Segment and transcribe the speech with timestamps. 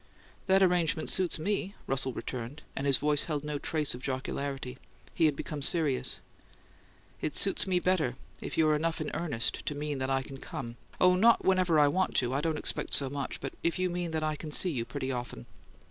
[0.47, 4.79] "That arrangement suits me," Russell returned, and his voice held no trace of jocularity:
[5.13, 6.19] he had become serious.
[7.21, 10.77] "It suits me better if you're enough in earnest to mean that I can come
[10.99, 13.39] oh, not whenever I want to; I don't expect so much!
[13.41, 15.45] but if you mean that I can see you pretty often."